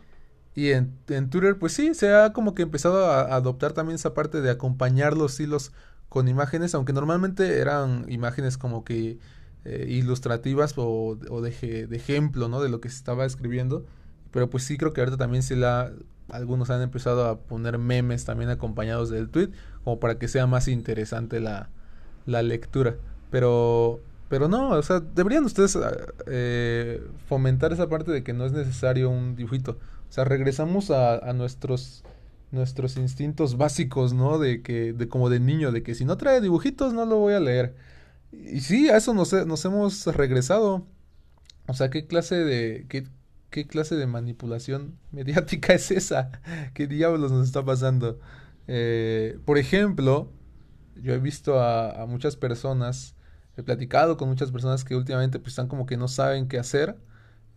y 0.55 0.71
en, 0.71 0.93
en, 1.07 1.29
Twitter, 1.29 1.57
pues 1.57 1.73
sí, 1.73 1.93
se 1.93 2.13
ha 2.13 2.31
como 2.31 2.55
que 2.55 2.61
empezado 2.61 3.07
a 3.07 3.35
adoptar 3.35 3.73
también 3.73 3.95
esa 3.95 4.13
parte 4.13 4.39
de 4.41 4.51
acompañar 4.51 5.17
los 5.17 5.39
hilos 5.39 5.71
con 6.13 6.27
imágenes, 6.27 6.75
aunque 6.75 6.93
normalmente 6.93 7.57
eran 7.57 8.05
imágenes 8.07 8.59
como 8.59 8.85
que 8.85 9.17
eh, 9.65 9.87
ilustrativas 9.89 10.75
o, 10.77 11.15
de, 11.15 11.87
de, 11.87 11.95
ejemplo, 11.95 12.47
¿no? 12.49 12.61
De 12.61 12.69
lo 12.69 12.79
que 12.81 12.89
se 12.89 12.97
estaba 12.97 13.25
escribiendo. 13.25 13.83
Pero 14.29 14.47
pues 14.47 14.63
sí 14.63 14.77
creo 14.77 14.93
que 14.93 15.01
ahorita 15.01 15.17
también 15.17 15.41
se 15.41 15.55
la... 15.55 15.91
Algunos 16.29 16.69
han 16.69 16.83
empezado 16.83 17.25
a 17.25 17.39
poner 17.39 17.79
memes 17.79 18.25
también 18.25 18.51
acompañados 18.51 19.09
del 19.09 19.27
tweet, 19.27 19.49
como 19.83 19.99
para 19.99 20.19
que 20.19 20.27
sea 20.27 20.45
más 20.45 20.67
interesante 20.67 21.39
la, 21.39 21.71
la 22.27 22.43
lectura. 22.43 22.95
Pero, 23.31 23.99
pero 24.29 24.47
no, 24.47 24.69
o 24.69 24.83
sea, 24.83 24.99
deberían 24.99 25.45
ustedes 25.45 25.75
eh, 26.27 27.03
fomentar 27.27 27.73
esa 27.73 27.89
parte 27.89 28.11
de 28.11 28.23
que 28.23 28.33
no 28.33 28.45
es 28.45 28.51
necesario 28.51 29.09
un 29.09 29.35
dibujito. 29.35 29.79
O 30.09 30.11
sea, 30.13 30.25
regresamos 30.25 30.91
a, 30.91 31.17
a 31.17 31.33
nuestros 31.33 32.03
nuestros 32.53 32.97
instintos 32.97 33.57
básicos, 33.57 34.13
¿no? 34.13 34.37
De 34.39 34.61
que, 34.61 34.93
de 34.93 35.09
como 35.09 35.29
de 35.29 35.39
niño, 35.39 35.71
de 35.71 35.83
que 35.83 35.95
si 35.95 36.05
no 36.05 36.17
trae 36.17 36.39
dibujitos 36.39 36.93
no 36.93 37.05
lo 37.05 37.17
voy 37.17 37.33
a 37.33 37.39
leer. 37.39 37.75
Y 38.31 38.61
sí, 38.61 38.89
a 38.89 38.97
eso 38.97 39.13
nos, 39.13 39.33
hemos 39.65 40.05
regresado. 40.07 40.87
O 41.67 41.73
sea, 41.73 41.89
¿qué 41.89 42.05
clase 42.05 42.35
de, 42.35 42.85
qué, 42.89 43.07
qué 43.49 43.67
clase 43.67 43.95
de 43.95 44.07
manipulación 44.07 44.97
mediática 45.11 45.73
es 45.73 45.91
esa? 45.91 46.31
¿Qué 46.73 46.87
diablos 46.87 47.31
nos 47.31 47.47
está 47.47 47.65
pasando? 47.65 48.19
Eh, 48.67 49.39
por 49.45 49.57
ejemplo, 49.57 50.31
yo 51.01 51.13
he 51.13 51.19
visto 51.19 51.59
a, 51.59 52.03
a, 52.03 52.05
muchas 52.05 52.35
personas, 52.35 53.15
he 53.57 53.63
platicado 53.63 54.15
con 54.15 54.29
muchas 54.29 54.51
personas 54.51 54.83
que 54.83 54.95
últimamente 54.95 55.39
pues 55.39 55.53
están 55.53 55.67
como 55.67 55.85
que 55.85 55.97
no 55.97 56.07
saben 56.07 56.47
qué 56.47 56.59
hacer, 56.59 56.97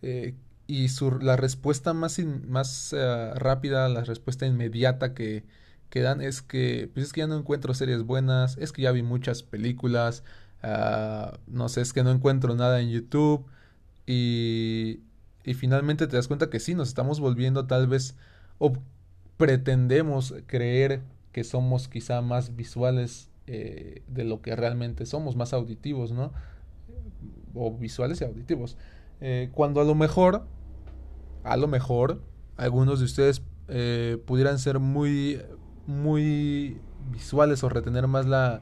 eh, 0.01 0.35
y 0.67 0.89
su, 0.89 1.11
la 1.19 1.35
respuesta 1.35 1.93
más, 1.93 2.19
más 2.47 2.93
uh, 2.93 3.35
rápida, 3.35 3.89
la 3.89 4.03
respuesta 4.03 4.45
inmediata 4.45 5.13
que, 5.13 5.43
que, 5.89 6.01
dan 6.01 6.21
es 6.21 6.41
que, 6.41 6.89
pues 6.93 7.07
es 7.07 7.13
que 7.13 7.21
ya 7.21 7.27
no 7.27 7.37
encuentro 7.37 7.73
series 7.73 8.03
buenas, 8.03 8.57
es 8.57 8.71
que 8.71 8.83
ya 8.83 8.91
vi 8.91 9.03
muchas 9.03 9.43
películas, 9.43 10.23
uh, 10.63 11.37
no 11.47 11.69
sé, 11.69 11.81
es 11.81 11.93
que 11.93 12.03
no 12.03 12.11
encuentro 12.11 12.55
nada 12.55 12.81
en 12.81 12.89
YouTube 12.89 13.45
y, 14.05 15.01
y 15.43 15.53
finalmente 15.53 16.07
te 16.07 16.17
das 16.17 16.27
cuenta 16.27 16.49
que 16.49 16.59
sí, 16.59 16.75
nos 16.75 16.89
estamos 16.89 17.19
volviendo 17.19 17.65
tal 17.65 17.87
vez 17.87 18.15
o 18.59 18.73
pretendemos 19.37 20.33
creer 20.47 21.01
que 21.31 21.43
somos 21.43 21.87
quizá 21.87 22.21
más 22.21 22.55
visuales 22.55 23.29
eh, 23.45 24.01
de 24.07 24.25
lo 24.25 24.41
que 24.41 24.55
realmente 24.55 25.05
somos, 25.05 25.35
más 25.35 25.53
auditivos, 25.53 26.11
¿no? 26.11 26.33
O 27.53 27.71
visuales 27.71 28.19
y 28.19 28.25
auditivos. 28.25 28.75
Eh, 29.21 29.49
cuando 29.53 29.79
a 29.79 29.85
lo 29.85 29.95
mejor, 29.95 30.43
a 31.47 31.57
lo 31.57 31.67
mejor, 31.67 32.21
algunos 32.55 32.99
de 32.99 33.05
ustedes 33.05 33.41
eh, 33.67 34.17
pudieran 34.25 34.59
ser 34.59 34.79
muy, 34.79 35.41
muy 35.85 36.79
visuales 37.11 37.63
o 37.63 37.69
retener 37.69 38.07
más 38.07 38.25
la, 38.25 38.61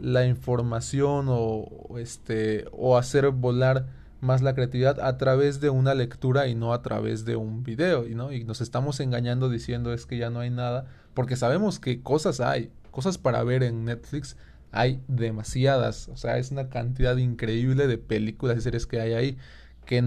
la 0.00 0.26
información 0.26 1.26
o, 1.28 1.96
este, 1.98 2.66
o 2.72 2.96
hacer 2.96 3.30
volar 3.30 3.86
más 4.20 4.42
la 4.42 4.54
creatividad 4.54 5.00
a 5.00 5.18
través 5.18 5.60
de 5.60 5.70
una 5.70 5.94
lectura 5.94 6.48
y 6.48 6.54
no 6.54 6.72
a 6.72 6.82
través 6.82 7.24
de 7.24 7.36
un 7.36 7.62
video, 7.62 8.04
¿no? 8.08 8.32
Y 8.32 8.44
nos 8.44 8.60
estamos 8.60 9.00
engañando 9.00 9.48
diciendo 9.48 9.92
es 9.92 10.06
que 10.06 10.16
ya 10.18 10.30
no 10.30 10.40
hay 10.40 10.50
nada, 10.50 10.86
porque 11.14 11.36
sabemos 11.36 11.78
que 11.78 12.02
cosas 12.02 12.40
hay, 12.40 12.70
cosas 12.90 13.18
para 13.18 13.42
ver 13.44 13.62
en 13.62 13.84
Netflix 13.84 14.36
hay 14.72 15.00
demasiadas, 15.08 16.08
o 16.08 16.16
sea, 16.16 16.38
es 16.38 16.50
una 16.50 16.68
cantidad 16.68 17.16
increíble 17.16 17.86
de 17.86 17.98
películas 17.98 18.58
y 18.58 18.60
series 18.62 18.86
que 18.86 19.00
hay 19.00 19.12
ahí, 19.12 19.38
que 19.86 20.02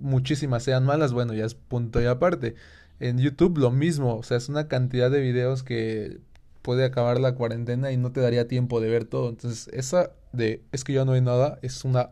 muchísimas 0.00 0.62
sean 0.62 0.84
malas, 0.84 1.12
bueno, 1.12 1.34
ya 1.34 1.44
es 1.44 1.54
punto 1.54 2.00
y 2.00 2.06
aparte. 2.06 2.54
En 3.00 3.18
YouTube 3.18 3.58
lo 3.58 3.70
mismo, 3.70 4.16
o 4.16 4.22
sea, 4.22 4.36
es 4.38 4.48
una 4.48 4.68
cantidad 4.68 5.10
de 5.10 5.20
videos 5.20 5.62
que 5.62 6.18
puede 6.62 6.84
acabar 6.84 7.20
la 7.20 7.34
cuarentena 7.34 7.92
y 7.92 7.96
no 7.96 8.12
te 8.12 8.20
daría 8.20 8.48
tiempo 8.48 8.80
de 8.80 8.90
ver 8.90 9.04
todo. 9.04 9.28
Entonces, 9.28 9.68
esa 9.72 10.12
de 10.32 10.62
es 10.72 10.84
que 10.84 10.92
ya 10.92 11.04
no 11.04 11.12
hay 11.12 11.20
nada 11.20 11.58
es 11.62 11.84
una 11.84 12.10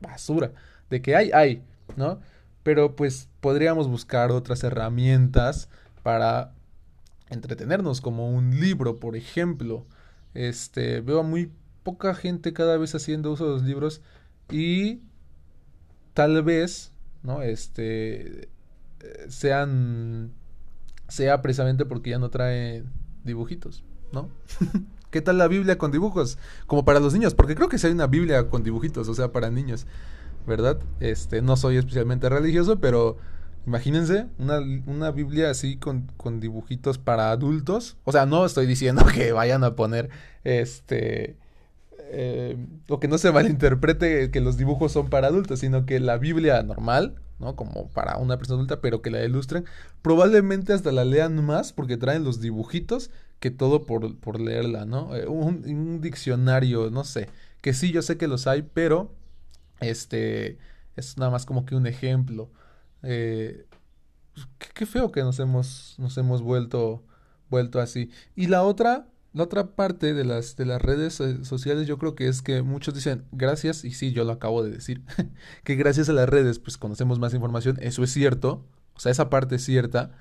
basura. 0.00 0.52
De 0.90 1.02
que 1.02 1.16
hay, 1.16 1.30
hay, 1.32 1.62
¿no? 1.96 2.20
Pero 2.62 2.96
pues 2.96 3.28
podríamos 3.40 3.88
buscar 3.88 4.30
otras 4.32 4.64
herramientas 4.64 5.68
para 6.02 6.52
entretenernos, 7.30 8.00
como 8.00 8.30
un 8.30 8.60
libro, 8.60 8.98
por 8.98 9.16
ejemplo. 9.16 9.86
Este, 10.34 11.00
veo 11.00 11.20
a 11.20 11.22
muy 11.22 11.50
poca 11.82 12.14
gente 12.14 12.52
cada 12.52 12.76
vez 12.76 12.94
haciendo 12.94 13.32
uso 13.32 13.46
de 13.46 13.52
los 13.52 13.62
libros 13.62 14.02
y 14.50 15.00
tal 16.14 16.42
vez, 16.42 16.92
¿no? 17.26 17.42
Este, 17.42 18.48
sean, 19.28 20.32
sea 21.08 21.42
precisamente 21.42 21.84
porque 21.84 22.10
ya 22.10 22.18
no 22.18 22.30
trae 22.30 22.84
dibujitos, 23.24 23.84
¿no? 24.12 24.30
¿Qué 25.10 25.20
tal 25.20 25.38
la 25.38 25.48
Biblia 25.48 25.76
con 25.76 25.90
dibujos? 25.90 26.38
Como 26.66 26.84
para 26.84 27.00
los 27.00 27.12
niños, 27.12 27.34
porque 27.34 27.54
creo 27.54 27.68
que 27.68 27.78
sí 27.78 27.86
hay 27.88 27.92
una 27.92 28.06
Biblia 28.06 28.48
con 28.48 28.62
dibujitos, 28.62 29.08
o 29.08 29.14
sea, 29.14 29.32
para 29.32 29.50
niños, 29.50 29.86
¿verdad? 30.46 30.78
Este, 31.00 31.42
no 31.42 31.56
soy 31.56 31.76
especialmente 31.76 32.28
religioso, 32.28 32.80
pero 32.80 33.16
imagínense 33.66 34.26
una, 34.38 34.60
una 34.86 35.10
Biblia 35.10 35.50
así 35.50 35.76
con, 35.76 36.12
con 36.16 36.38
dibujitos 36.38 36.98
para 36.98 37.30
adultos. 37.30 37.96
O 38.04 38.12
sea, 38.12 38.26
no 38.26 38.46
estoy 38.46 38.66
diciendo 38.66 39.04
que 39.14 39.32
vayan 39.32 39.64
a 39.64 39.74
poner 39.74 40.10
este 40.44 41.36
eh, 42.10 42.56
o 42.88 43.00
que 43.00 43.08
no 43.08 43.18
se 43.18 43.32
malinterprete 43.32 44.30
que 44.30 44.40
los 44.40 44.56
dibujos 44.56 44.92
son 44.92 45.08
para 45.08 45.28
adultos, 45.28 45.60
sino 45.60 45.86
que 45.86 46.00
la 46.00 46.18
Biblia 46.18 46.62
normal, 46.62 47.16
¿no? 47.38 47.56
Como 47.56 47.88
para 47.90 48.16
una 48.18 48.38
persona 48.38 48.56
adulta, 48.56 48.80
pero 48.80 49.02
que 49.02 49.10
la 49.10 49.24
ilustren, 49.24 49.64
probablemente 50.02 50.72
hasta 50.72 50.92
la 50.92 51.04
lean 51.04 51.44
más 51.44 51.72
porque 51.72 51.96
traen 51.96 52.24
los 52.24 52.40
dibujitos 52.40 53.10
que 53.40 53.50
todo 53.50 53.86
por, 53.86 54.16
por 54.18 54.40
leerla, 54.40 54.84
¿no? 54.84 55.14
Eh, 55.14 55.26
un, 55.26 56.00
diccionario, 56.00 56.90
no 56.90 57.04
sé, 57.04 57.28
que 57.60 57.74
sí, 57.74 57.92
yo 57.92 58.02
sé 58.02 58.16
que 58.16 58.28
los 58.28 58.46
hay, 58.46 58.62
pero 58.62 59.14
este 59.80 60.58
es 60.96 61.18
nada 61.18 61.30
más 61.30 61.46
como 61.46 61.66
que 61.66 61.74
un 61.74 61.86
ejemplo. 61.86 62.50
Eh, 63.02 63.66
qué, 64.58 64.68
qué, 64.74 64.86
feo 64.86 65.12
que 65.12 65.22
nos 65.22 65.38
hemos, 65.38 65.96
nos 65.98 66.16
hemos 66.18 66.42
vuelto, 66.42 67.02
vuelto 67.50 67.80
así. 67.80 68.10
Y 68.34 68.46
la 68.46 68.62
otra 68.62 69.06
la 69.36 69.42
otra 69.42 69.66
parte 69.76 70.14
de 70.14 70.24
las, 70.24 70.56
de 70.56 70.64
las 70.64 70.80
redes 70.80 71.20
eh, 71.20 71.44
sociales 71.44 71.86
yo 71.86 71.98
creo 71.98 72.14
que 72.14 72.26
es 72.26 72.40
que 72.40 72.62
muchos 72.62 72.94
dicen 72.94 73.26
gracias, 73.32 73.84
y 73.84 73.90
sí, 73.90 74.12
yo 74.12 74.24
lo 74.24 74.32
acabo 74.32 74.62
de 74.62 74.70
decir, 74.70 75.02
que 75.64 75.74
gracias 75.76 76.08
a 76.08 76.14
las 76.14 76.26
redes 76.26 76.58
pues 76.58 76.78
conocemos 76.78 77.18
más 77.18 77.34
información, 77.34 77.76
eso 77.82 78.02
es 78.02 78.10
cierto, 78.10 78.64
o 78.94 78.98
sea, 78.98 79.12
esa 79.12 79.28
parte 79.28 79.56
es 79.56 79.62
cierta, 79.62 80.12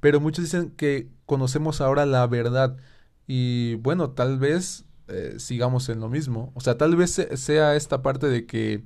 pero 0.00 0.20
muchos 0.20 0.44
dicen 0.44 0.70
que 0.70 1.08
conocemos 1.24 1.80
ahora 1.80 2.04
la 2.04 2.26
verdad 2.26 2.76
y 3.28 3.76
bueno, 3.76 4.10
tal 4.10 4.40
vez 4.40 4.86
eh, 5.06 5.36
sigamos 5.38 5.88
en 5.88 6.00
lo 6.00 6.08
mismo, 6.08 6.50
o 6.56 6.60
sea, 6.60 6.76
tal 6.76 6.96
vez 6.96 7.12
sea 7.12 7.76
esta 7.76 8.02
parte 8.02 8.26
de 8.26 8.44
que 8.44 8.82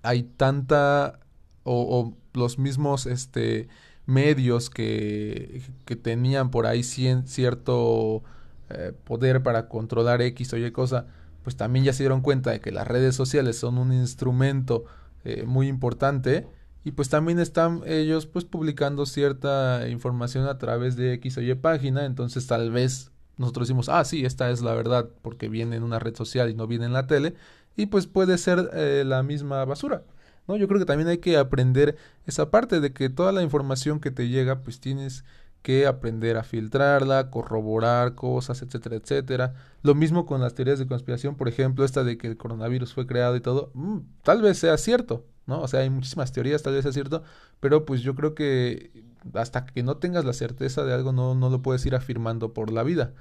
hay 0.00 0.22
tanta 0.22 1.20
o, 1.64 2.16
los 2.32 2.58
mismos 2.58 3.04
este 3.04 3.68
medios 4.06 4.70
que, 4.70 5.62
que 5.84 5.96
tenían 5.96 6.50
por 6.50 6.66
ahí 6.66 6.82
cierto 6.82 8.24
eh, 8.70 8.92
poder 9.04 9.42
para 9.42 9.68
controlar 9.68 10.22
X 10.22 10.52
o 10.52 10.56
Y 10.56 10.70
cosa, 10.70 11.06
pues 11.42 11.56
también 11.56 11.84
ya 11.84 11.92
se 11.92 12.02
dieron 12.02 12.20
cuenta 12.20 12.50
de 12.50 12.60
que 12.60 12.70
las 12.70 12.86
redes 12.86 13.14
sociales 13.14 13.58
son 13.58 13.78
un 13.78 13.92
instrumento 13.92 14.84
eh, 15.24 15.44
muy 15.46 15.68
importante 15.68 16.46
y 16.84 16.92
pues 16.92 17.08
también 17.08 17.38
están 17.38 17.82
ellos 17.86 18.26
pues 18.26 18.44
publicando 18.44 19.06
cierta 19.06 19.88
información 19.88 20.46
a 20.46 20.58
través 20.58 20.96
de 20.96 21.14
X 21.14 21.38
o 21.38 21.42
Y 21.42 21.54
página, 21.54 22.04
entonces 22.06 22.46
tal 22.46 22.70
vez 22.70 23.10
nosotros 23.36 23.68
decimos, 23.68 23.88
ah, 23.88 24.04
sí, 24.04 24.24
esta 24.24 24.50
es 24.50 24.62
la 24.62 24.74
verdad 24.74 25.08
porque 25.22 25.48
viene 25.48 25.76
en 25.76 25.82
una 25.82 25.98
red 25.98 26.14
social 26.14 26.50
y 26.50 26.54
no 26.54 26.66
viene 26.66 26.86
en 26.86 26.92
la 26.92 27.06
tele 27.06 27.34
y 27.76 27.86
pues 27.86 28.06
puede 28.06 28.38
ser 28.38 28.70
eh, 28.74 29.02
la 29.06 29.22
misma 29.22 29.64
basura. 29.64 30.02
¿no? 30.46 30.56
Yo 30.56 30.68
creo 30.68 30.78
que 30.78 30.86
también 30.86 31.08
hay 31.08 31.18
que 31.18 31.36
aprender 31.36 31.96
esa 32.26 32.50
parte 32.50 32.80
de 32.80 32.92
que 32.92 33.08
toda 33.08 33.32
la 33.32 33.42
información 33.42 34.00
que 34.00 34.10
te 34.10 34.28
llega 34.28 34.60
pues 34.62 34.80
tienes 34.80 35.24
que 35.62 35.86
aprender 35.86 36.36
a 36.36 36.42
filtrarla, 36.42 37.30
corroborar 37.30 38.14
cosas, 38.14 38.62
etcétera, 38.62 38.96
etcétera. 38.96 39.54
Lo 39.82 39.94
mismo 39.94 40.26
con 40.26 40.40
las 40.40 40.54
teorías 40.54 40.78
de 40.78 40.86
conspiración, 40.86 41.36
por 41.36 41.48
ejemplo, 41.48 41.84
esta 41.84 42.04
de 42.04 42.18
que 42.18 42.26
el 42.28 42.36
coronavirus 42.36 42.94
fue 42.94 43.06
creado 43.06 43.36
y 43.36 43.40
todo, 43.40 43.70
mm, 43.74 43.98
tal 44.22 44.42
vez 44.42 44.58
sea 44.58 44.76
cierto, 44.78 45.26
¿no? 45.46 45.60
O 45.62 45.68
sea, 45.68 45.80
hay 45.80 45.90
muchísimas 45.90 46.32
teorías, 46.32 46.62
tal 46.62 46.74
vez 46.74 46.82
sea 46.84 46.92
cierto, 46.92 47.22
pero 47.60 47.84
pues 47.84 48.02
yo 48.02 48.14
creo 48.14 48.34
que 48.34 49.04
hasta 49.34 49.66
que 49.66 49.82
no 49.82 49.98
tengas 49.98 50.24
la 50.24 50.32
certeza 50.32 50.84
de 50.84 50.94
algo, 50.94 51.12
no, 51.12 51.34
no 51.34 51.50
lo 51.50 51.62
puedes 51.62 51.84
ir 51.86 51.94
afirmando 51.94 52.52
por 52.54 52.72
la 52.72 52.82
vida. 52.82 53.12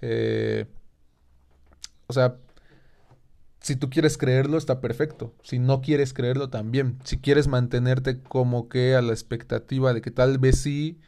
Eh, 0.00 0.66
o 2.06 2.12
sea, 2.12 2.36
si 3.60 3.76
tú 3.76 3.88
quieres 3.88 4.18
creerlo, 4.18 4.58
está 4.58 4.80
perfecto. 4.80 5.34
Si 5.42 5.58
no 5.58 5.80
quieres 5.80 6.12
creerlo, 6.12 6.50
también. 6.50 6.98
Si 7.04 7.18
quieres 7.18 7.48
mantenerte 7.48 8.20
como 8.20 8.68
que 8.68 8.94
a 8.94 9.02
la 9.02 9.12
expectativa 9.12 9.94
de 9.94 10.02
que 10.02 10.10
tal 10.10 10.38
vez 10.38 10.60
sí, 10.60 11.00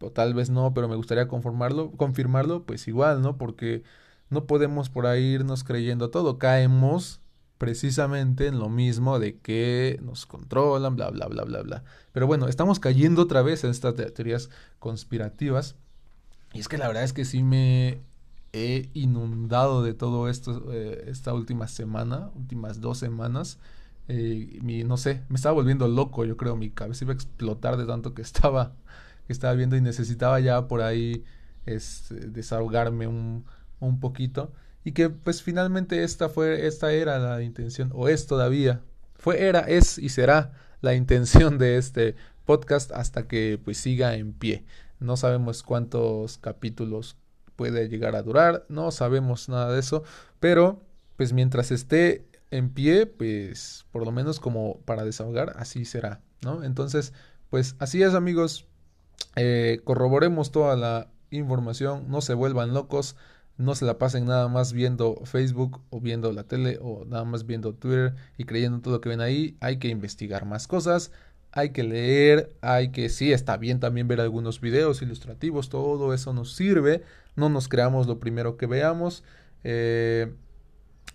o 0.00 0.10
tal 0.10 0.34
vez 0.34 0.50
no, 0.50 0.74
pero 0.74 0.88
me 0.88 0.96
gustaría 0.96 1.28
conformarlo, 1.28 1.90
confirmarlo, 1.92 2.64
pues 2.64 2.88
igual, 2.88 3.22
¿no? 3.22 3.36
Porque 3.36 3.82
no 4.30 4.46
podemos 4.46 4.90
por 4.90 5.06
ahí 5.06 5.24
irnos 5.24 5.64
creyendo 5.64 6.10
todo, 6.10 6.38
caemos 6.38 7.20
precisamente 7.58 8.46
en 8.46 8.58
lo 8.58 8.68
mismo 8.68 9.18
de 9.18 9.38
que 9.38 9.98
nos 10.02 10.26
controlan, 10.26 10.94
bla, 10.96 11.10
bla, 11.10 11.26
bla, 11.26 11.44
bla, 11.44 11.62
bla. 11.62 11.84
Pero 12.12 12.26
bueno, 12.26 12.46
estamos 12.48 12.78
cayendo 12.78 13.22
otra 13.22 13.42
vez 13.42 13.64
en 13.64 13.70
estas 13.70 13.94
teorías 13.94 14.48
conspirativas. 14.78 15.74
Y 16.52 16.60
es 16.60 16.68
que 16.68 16.78
la 16.78 16.86
verdad 16.86 17.02
es 17.02 17.12
que 17.12 17.24
sí 17.24 17.42
me 17.42 18.00
he 18.52 18.88
inundado 18.94 19.82
de 19.82 19.92
todo 19.92 20.28
esto 20.28 20.72
eh, 20.72 21.04
esta 21.08 21.34
última 21.34 21.68
semana, 21.68 22.30
últimas 22.36 22.80
dos 22.80 22.98
semanas. 22.98 23.58
Eh, 24.06 24.58
mi, 24.62 24.84
no 24.84 24.96
sé, 24.96 25.22
me 25.28 25.36
estaba 25.36 25.54
volviendo 25.54 25.86
loco, 25.88 26.24
yo 26.24 26.36
creo, 26.36 26.56
mi 26.56 26.70
cabeza 26.70 27.04
iba 27.04 27.12
a 27.12 27.16
explotar 27.16 27.76
de 27.76 27.86
tanto 27.86 28.14
que 28.14 28.22
estaba 28.22 28.74
que 29.28 29.32
estaba 29.32 29.54
viendo 29.54 29.76
y 29.76 29.80
necesitaba 29.80 30.40
ya 30.40 30.66
por 30.66 30.82
ahí 30.82 31.24
es, 31.64 32.10
este, 32.10 32.28
desahogarme 32.30 33.06
un, 33.06 33.44
un 33.78 34.00
poquito. 34.00 34.52
Y 34.82 34.92
que 34.92 35.10
pues 35.10 35.42
finalmente 35.42 36.02
esta 36.02 36.28
fue 36.28 36.66
esta 36.66 36.92
era 36.92 37.20
la 37.20 37.42
intención 37.42 37.90
o 37.94 38.08
es 38.08 38.26
todavía 38.26 38.82
fue 39.14 39.46
era 39.46 39.60
es 39.60 39.98
y 39.98 40.08
será 40.08 40.52
la 40.80 40.94
intención 40.94 41.58
de 41.58 41.76
este 41.76 42.16
podcast 42.46 42.90
hasta 42.92 43.28
que 43.28 43.60
pues 43.62 43.78
siga 43.78 44.14
en 44.14 44.32
pie. 44.32 44.64
No 44.98 45.16
sabemos 45.16 45.62
cuántos 45.62 46.38
capítulos 46.38 47.16
puede 47.58 47.88
llegar 47.88 48.14
a 48.14 48.22
durar 48.22 48.64
no 48.68 48.92
sabemos 48.92 49.48
nada 49.48 49.72
de 49.72 49.80
eso 49.80 50.04
pero 50.38 50.80
pues 51.16 51.32
mientras 51.32 51.72
esté 51.72 52.24
en 52.52 52.70
pie 52.70 53.06
pues 53.06 53.84
por 53.90 54.04
lo 54.04 54.12
menos 54.12 54.38
como 54.38 54.80
para 54.82 55.04
desahogar 55.04 55.54
así 55.56 55.84
será 55.84 56.20
no 56.40 56.62
entonces 56.62 57.12
pues 57.50 57.74
así 57.80 58.00
es 58.00 58.14
amigos 58.14 58.68
eh, 59.36 59.80
corroboremos 59.84 60.50
toda 60.50 60.76
la 60.76 61.08
información, 61.30 62.06
no 62.08 62.20
se 62.20 62.34
vuelvan 62.34 62.74
locos, 62.74 63.16
no 63.56 63.74
se 63.74 63.84
la 63.84 63.98
pasen 63.98 64.24
nada 64.26 64.48
más 64.48 64.72
viendo 64.72 65.16
Facebook 65.24 65.80
o 65.90 66.00
viendo 66.00 66.32
la 66.32 66.44
tele 66.44 66.78
o 66.80 67.04
nada 67.04 67.24
más 67.24 67.44
viendo 67.44 67.74
Twitter 67.74 68.14
y 68.36 68.44
creyendo 68.44 68.80
todo 68.80 68.94
lo 68.94 69.00
que 69.00 69.08
ven 69.08 69.20
ahí. 69.20 69.56
Hay 69.60 69.78
que 69.78 69.88
investigar 69.88 70.46
más 70.46 70.68
cosas, 70.68 71.10
hay 71.50 71.70
que 71.70 71.82
leer, 71.82 72.54
hay 72.60 72.90
que, 72.90 73.08
sí, 73.08 73.32
está 73.32 73.56
bien 73.56 73.80
también 73.80 74.06
ver 74.06 74.20
algunos 74.20 74.60
videos 74.60 75.02
ilustrativos, 75.02 75.68
todo 75.68 76.14
eso 76.14 76.32
nos 76.32 76.54
sirve, 76.54 77.02
no 77.34 77.48
nos 77.48 77.68
creamos 77.68 78.06
lo 78.06 78.20
primero 78.20 78.56
que 78.56 78.66
veamos. 78.66 79.24
Eh, 79.64 80.32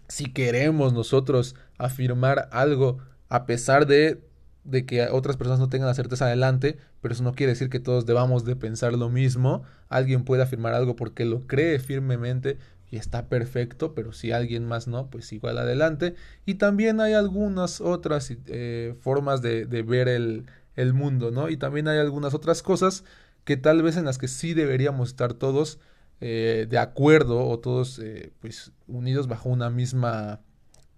si 0.10 0.26
queremos 0.26 0.92
nosotros 0.94 1.56
afirmar 1.78 2.50
algo 2.52 2.98
a 3.30 3.46
pesar 3.46 3.88
de 3.88 4.22
de 4.64 4.86
que 4.86 5.08
otras 5.10 5.38
personas 5.38 5.60
no 5.60 5.70
tengan 5.70 5.88
la 5.88 5.94
certeza 5.94 6.26
adelante, 6.26 6.78
pero 7.02 7.14
eso 7.14 7.24
no 7.24 7.34
quiere 7.34 7.54
decir 7.54 7.70
que 7.70 7.80
todos 7.80 8.06
debamos 8.06 8.46
de 8.46 8.56
pensar 8.56 8.94
lo 8.94 9.10
mismo. 9.10 9.64
Alguien 9.90 10.24
puede 10.24 10.44
afirmar 10.44 10.74
algo 10.74 10.96
porque 10.96 11.26
lo 11.26 11.46
cree 11.48 11.80
firmemente 11.80 12.58
y 12.90 12.98
está 12.98 13.28
perfecto, 13.28 13.96
pero 13.96 14.14
si 14.14 14.32
alguien 14.32 14.66
más 14.68 14.88
no, 14.88 15.10
pues 15.10 15.34
igual 15.34 15.58
adelante. 15.58 16.16
Y 16.46 16.56
también 16.56 17.02
hay 17.02 17.14
algunas 17.14 17.82
otras 17.82 18.32
eh, 18.48 18.96
formas 19.02 19.42
de, 19.42 19.66
ver 19.66 20.08
el, 20.08 20.46
el, 20.76 20.94
mundo, 20.94 21.32
¿no? 21.32 21.50
Y 21.50 21.58
también 21.58 21.88
hay 21.88 21.98
algunas 21.98 22.34
otras 22.34 22.62
cosas 22.62 23.04
que 23.46 23.58
tal 23.58 23.82
vez 23.82 23.98
en 23.98 24.06
las 24.06 24.18
que 24.18 24.28
sí 24.28 24.54
deberíamos 24.54 25.10
estar 25.10 25.34
todos 25.34 25.80
eh, 26.22 26.68
de 26.70 26.78
acuerdo 26.78 27.46
o 27.48 27.60
todos 27.60 28.00
eh, 28.00 28.32
pues 28.40 28.72
unidos 28.88 29.28
bajo 29.28 29.50
una 29.50 29.70
misma 29.70 30.40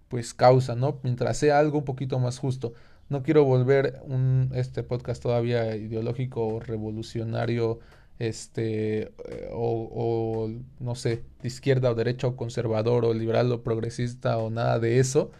pues 0.08 0.34
causa, 0.34 0.76
¿no? 0.76 1.00
Mientras 1.02 1.38
sea 1.38 1.58
algo 1.58 1.78
un 1.78 1.84
poquito 1.84 2.18
más 2.18 2.38
justo. 2.38 2.74
No 3.08 3.22
quiero 3.22 3.44
volver 3.44 4.00
un, 4.04 4.50
este 4.54 4.82
podcast 4.82 5.22
todavía 5.22 5.76
ideológico 5.76 6.46
o 6.46 6.60
revolucionario 6.60 7.78
este 8.18 9.02
eh, 9.02 9.50
o, 9.52 9.90
o, 9.92 10.50
no 10.80 10.94
sé 10.94 11.22
de 11.42 11.48
izquierda 11.48 11.90
o 11.90 11.94
derecha 11.94 12.26
o 12.26 12.36
conservador 12.36 13.04
o 13.04 13.14
liberal 13.14 13.52
o 13.52 13.62
progresista 13.62 14.38
o 14.38 14.50
nada 14.50 14.78
de 14.78 14.98
eso. 14.98 15.30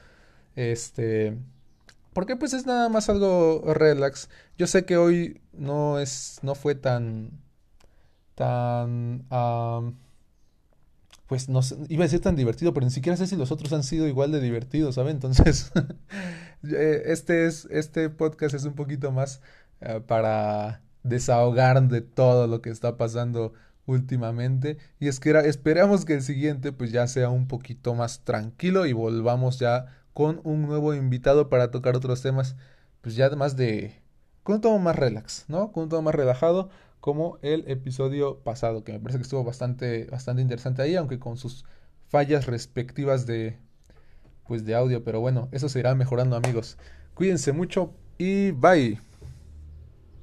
Este 0.57 1.37
porque 2.13 2.37
pues 2.37 2.55
es 2.55 2.67
nada 2.67 2.89
más 2.89 3.09
algo 3.11 3.63
relax. 3.75 4.31
Yo 4.59 4.67
sé 4.67 4.85
que 4.87 4.97
hoy 4.97 5.41
no 5.53 5.99
es 5.99 6.39
no 6.43 6.55
fue 6.55 6.75
tan 6.75 7.31
tan 8.35 9.27
pues 11.27 11.49
no 11.49 11.61
iba 11.89 12.05
a 12.05 12.07
decir 12.07 12.21
tan 12.21 12.37
divertido 12.37 12.73
pero 12.73 12.87
ni 12.87 12.93
siquiera 12.93 13.17
sé 13.17 13.27
si 13.27 13.37
los 13.37 13.51
otros 13.51 13.73
han 13.73 13.83
sido 13.83 14.07
igual 14.07 14.33
de 14.33 14.41
divertidos 14.41 14.95
¿sabes? 14.95 15.15
entonces 15.15 15.73
eh, 16.65 17.03
este 17.07 17.47
es 17.47 17.67
este 17.71 18.11
podcast 18.11 18.55
es 18.55 18.65
un 18.65 18.75
poquito 18.75 19.13
más 19.13 19.41
uh, 19.81 20.01
para 20.03 20.83
desahogar 21.03 21.83
de 21.89 22.01
todo 22.01 22.47
lo 22.47 22.63
que 22.63 22.71
está 22.71 22.97
pasando 22.97 23.53
últimamente 23.87 24.79
y 24.99 25.09
es 25.09 25.21
que 25.21 25.31
esperamos 25.31 26.05
que 26.05 26.15
el 26.15 26.23
siguiente 26.23 26.73
pues 26.73 26.93
ya 26.93 27.07
sea 27.07 27.29
un 27.31 27.47
poquito 27.47 27.95
más 27.95 28.25
tranquilo 28.25 28.87
y 28.87 28.93
volvamos 28.93 29.59
ya 29.59 29.87
con 30.13 30.41
un 30.45 30.63
nuevo 30.63 30.95
invitado 30.95 31.49
para 31.49 31.71
tocar 31.71 31.97
otros 31.97 32.23
temas 32.23 32.57
pues 33.01 33.15
ya 33.15 33.27
además 33.27 33.57
de 33.57 34.03
con 34.47 34.55
un 34.55 34.61
tono 34.61 34.79
más 34.79 34.95
relax, 34.95 35.45
¿no? 35.49 35.73
Con 35.73 35.85
un 35.85 35.89
tono 35.89 36.03
más 36.03 36.15
relajado 36.15 36.71
como 37.01 37.39
el 37.43 37.65
episodio 37.69 38.41
pasado 38.41 38.85
que 38.85 38.93
me 38.93 39.01
parece 39.01 39.19
que 39.19 39.23
estuvo 39.23 39.45
bastante 39.45 40.07
bastante 40.07 40.43
interesante 40.43 40.83
ahí 40.83 40.97
aunque 40.97 41.19
con 41.19 41.37
sus 41.37 41.65
fallas 42.09 42.47
respectivas 42.47 43.27
de 43.27 43.59
pues 44.47 44.65
de 44.65 44.75
audio, 44.75 45.05
pero 45.05 45.21
bueno, 45.21 45.49
eso 45.53 45.69
se 45.69 45.81
irá 45.81 45.95
mejorando 45.95 46.37
amigos. 46.37 46.79
Cuídense 47.15 47.53
mucho 47.53 47.93
y 48.19 48.53
bye. 48.53 49.06